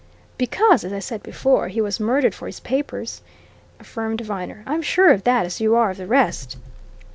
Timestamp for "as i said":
0.83-1.21